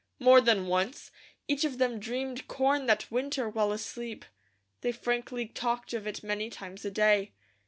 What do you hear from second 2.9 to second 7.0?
winter while asleep, they frankly talked of it many times a